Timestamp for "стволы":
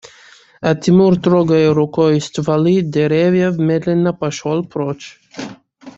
2.21-2.81